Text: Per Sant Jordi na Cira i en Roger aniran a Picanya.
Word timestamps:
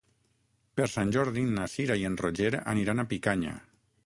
Per 0.79 0.87
Sant 0.93 1.11
Jordi 1.17 1.43
na 1.51 1.67
Cira 1.75 1.99
i 2.05 2.09
en 2.13 2.19
Roger 2.23 2.51
aniran 2.73 3.05
a 3.05 3.11
Picanya. 3.15 3.55